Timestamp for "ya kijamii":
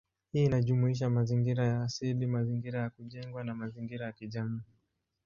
4.05-4.61